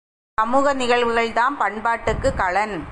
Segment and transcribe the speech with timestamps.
[0.37, 2.75] சமூக நிகழ்வுகள் தாம் பண்பாட்டுக்குக் களன்.